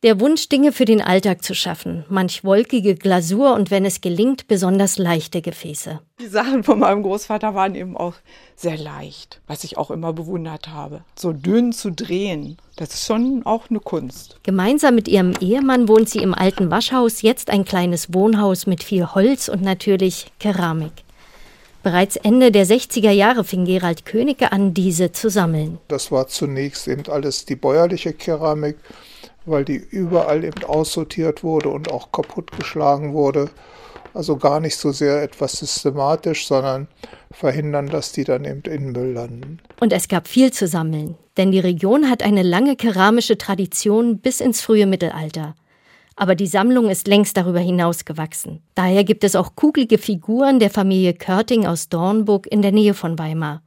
[0.04, 4.48] Der Wunsch, Dinge für den Alltag zu schaffen, manch wolkige Glasur und wenn es gelingt,
[4.48, 6.00] besonders leichte Gefäße.
[6.20, 8.12] Die Sachen von meinem Großvater waren eben auch
[8.54, 11.04] sehr leicht, was ich auch immer bewundert habe.
[11.16, 14.40] So dünn zu drehen, das ist schon auch eine Kunst.
[14.42, 19.06] Gemeinsam mit ihrem Ehemann wohnt sie im alten Waschhaus, jetzt ein kleines Wohnhaus mit viel
[19.14, 21.03] Holz und natürlich Keramik.
[21.84, 25.78] Bereits Ende der 60er Jahre fing Gerald Königke an, diese zu sammeln.
[25.86, 28.76] Das war zunächst eben alles die bäuerliche Keramik
[29.46, 33.50] weil die überall eben aussortiert wurde und auch kaputtgeschlagen wurde.
[34.12, 36.86] Also gar nicht so sehr etwas systematisch, sondern
[37.32, 39.58] verhindern, dass die dann eben in Müll landen.
[39.80, 44.40] Und es gab viel zu sammeln, denn die Region hat eine lange keramische Tradition bis
[44.40, 45.56] ins frühe Mittelalter.
[46.16, 48.62] Aber die Sammlung ist längst darüber hinaus gewachsen.
[48.74, 53.18] Daher gibt es auch kugelige Figuren der Familie Körting aus Dornburg in der Nähe von
[53.18, 53.62] Weimar.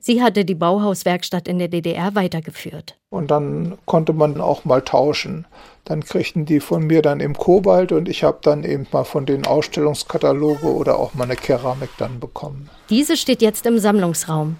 [0.00, 2.96] Sie hatte die Bauhauswerkstatt in der DDR weitergeführt.
[3.10, 5.46] Und dann konnte man auch mal tauschen.
[5.84, 9.26] Dann kriegten die von mir dann im Kobalt und ich habe dann eben mal von
[9.26, 12.68] den Ausstellungskataloge oder auch mal eine Keramik dann bekommen.
[12.90, 14.56] Diese steht jetzt im Sammlungsraum,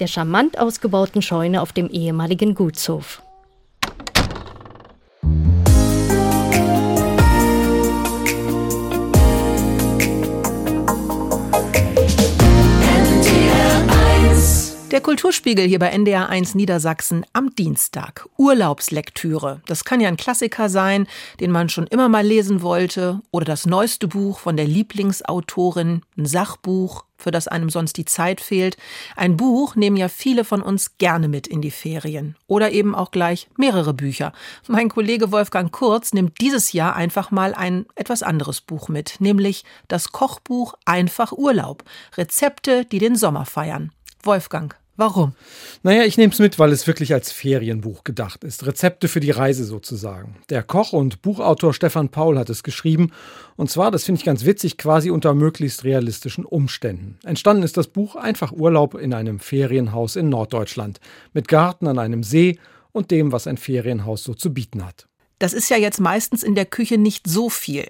[0.00, 3.22] der charmant ausgebauten Scheune auf dem ehemaligen Gutshof.
[14.90, 18.28] Der Kulturspiegel hier bei NDR1 Niedersachsen am Dienstag.
[18.36, 19.60] Urlaubslektüre.
[19.66, 21.06] Das kann ja ein Klassiker sein,
[21.38, 26.26] den man schon immer mal lesen wollte, oder das neueste Buch von der Lieblingsautorin, ein
[26.26, 28.76] Sachbuch, für das einem sonst die Zeit fehlt.
[29.14, 32.34] Ein Buch nehmen ja viele von uns gerne mit in die Ferien.
[32.48, 34.32] Oder eben auch gleich mehrere Bücher.
[34.66, 39.64] Mein Kollege Wolfgang Kurz nimmt dieses Jahr einfach mal ein etwas anderes Buch mit, nämlich
[39.86, 41.84] das Kochbuch Einfach Urlaub.
[42.16, 43.92] Rezepte, die den Sommer feiern.
[44.22, 45.32] Wolfgang, Warum?
[45.82, 48.66] Naja, ich nehme es mit, weil es wirklich als Ferienbuch gedacht ist.
[48.66, 50.36] Rezepte für die Reise sozusagen.
[50.50, 53.10] Der Koch und Buchautor Stefan Paul hat es geschrieben.
[53.56, 57.18] Und zwar, das finde ich ganz witzig, quasi unter möglichst realistischen Umständen.
[57.24, 61.00] Entstanden ist das Buch einfach Urlaub in einem Ferienhaus in Norddeutschland.
[61.32, 62.58] Mit Garten an einem See
[62.92, 65.06] und dem, was ein Ferienhaus so zu bieten hat.
[65.40, 67.86] Das ist ja jetzt meistens in der Küche nicht so viel.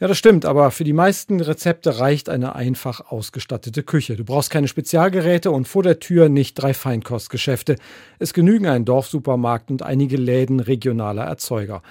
[0.00, 4.16] Ja, das stimmt, aber für die meisten Rezepte reicht eine einfach ausgestattete Küche.
[4.16, 7.76] Du brauchst keine Spezialgeräte und vor der Tür nicht drei Feinkostgeschäfte.
[8.18, 11.82] Es genügen ein Dorfsupermarkt und einige Läden regionaler Erzeuger.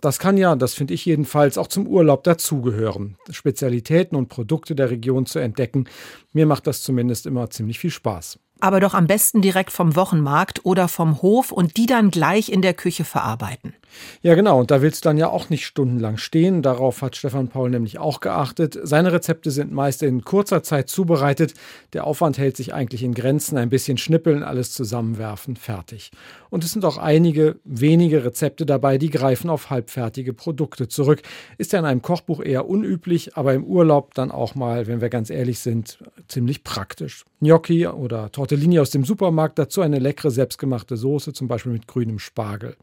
[0.00, 3.18] Das kann ja, das finde ich jedenfalls, auch zum Urlaub dazugehören.
[3.30, 5.90] Spezialitäten und Produkte der Region zu entdecken.
[6.32, 10.64] Mir macht das zumindest immer ziemlich viel Spaß aber doch am besten direkt vom Wochenmarkt
[10.64, 13.74] oder vom Hof und die dann gleich in der Küche verarbeiten.
[14.22, 14.58] Ja, genau.
[14.58, 16.62] Und da willst du dann ja auch nicht stundenlang stehen.
[16.62, 18.78] Darauf hat Stefan Paul nämlich auch geachtet.
[18.82, 21.54] Seine Rezepte sind meist in kurzer Zeit zubereitet.
[21.92, 23.58] Der Aufwand hält sich eigentlich in Grenzen.
[23.58, 26.10] Ein bisschen schnippeln, alles zusammenwerfen, fertig.
[26.50, 31.22] Und es sind auch einige wenige Rezepte dabei, die greifen auf halbfertige Produkte zurück.
[31.58, 35.08] Ist ja in einem Kochbuch eher unüblich, aber im Urlaub dann auch mal, wenn wir
[35.08, 35.98] ganz ehrlich sind,
[36.28, 37.24] ziemlich praktisch.
[37.40, 42.20] Gnocchi oder Tortellini aus dem Supermarkt, dazu eine leckere selbstgemachte Soße, zum Beispiel mit grünem
[42.20, 42.76] Spargel.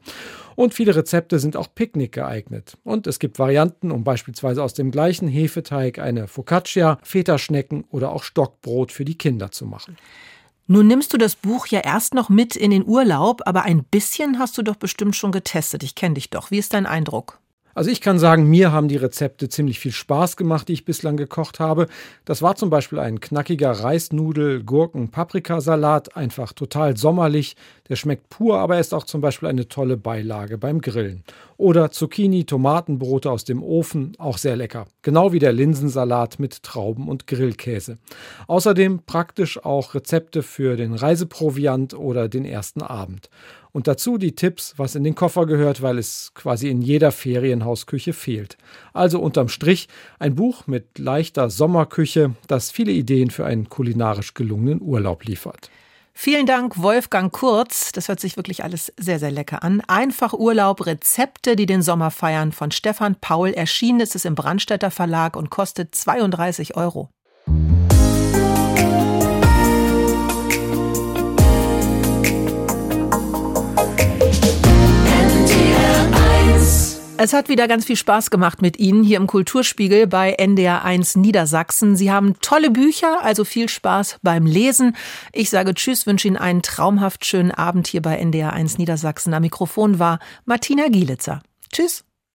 [0.56, 2.78] Und viele Rezepte sind auch Picknick geeignet.
[2.84, 8.24] Und es gibt Varianten, um beispielsweise aus dem gleichen Hefeteig eine Focaccia, Feta-Schnecken oder auch
[8.24, 9.98] Stockbrot für die Kinder zu machen.
[10.68, 14.40] Nun nimmst du das Buch ja erst noch mit in den Urlaub, aber ein bisschen
[14.40, 15.84] hast du doch bestimmt schon getestet.
[15.84, 16.52] Ich kenne dich doch.
[16.52, 17.41] Wie ist dein Eindruck?
[17.74, 21.18] Also ich kann sagen, mir haben die Rezepte ziemlich viel Spaß gemacht, die ich bislang
[21.18, 21.88] gekocht habe.
[22.26, 27.56] Das war zum Beispiel ein knackiger Reisnudel, Gurken, Paprikasalat, einfach total sommerlich.
[27.90, 31.24] Der schmeckt pur, aber er ist auch zum Beispiel eine tolle Beilage beim Grillen.
[31.58, 34.88] Oder Zucchini, Tomatenbrote aus dem Ofen, auch sehr lecker.
[35.02, 37.98] Genau wie der Linsensalat mit Trauben und Grillkäse.
[38.48, 43.30] Außerdem praktisch auch Rezepte für den Reiseproviant oder den ersten Abend.
[43.74, 48.14] Und dazu die Tipps, was in den Koffer gehört, weil es quasi in jeder Ferienhausküche
[48.14, 48.58] fehlt.
[48.94, 49.88] Also unterm Strich
[50.20, 55.70] ein Buch mit leichter Sommerküche, das viele Ideen für einen kulinarisch gelungenen Urlaub liefert.
[56.14, 57.92] Vielen Dank, Wolfgang Kurz.
[57.94, 59.82] Das hört sich wirklich alles sehr, sehr lecker an.
[59.88, 63.54] Einfach Urlaub, Rezepte, die den Sommer feiern, von Stefan Paul.
[63.54, 67.10] Erschienen ist es im Brandstätter Verlag und kostet 32 Euro.
[77.24, 81.96] Es hat wieder ganz viel Spaß gemacht mit Ihnen hier im Kulturspiegel bei NDR1 Niedersachsen.
[81.96, 84.96] Sie haben tolle Bücher, also viel Spaß beim Lesen.
[85.32, 89.36] Ich sage Tschüss, wünsche Ihnen einen traumhaft schönen Abend hier bei NDR1 Niedersachsen.
[89.36, 91.44] Am Mikrofon war Martina Gielitzer.
[91.72, 92.04] Tschüss.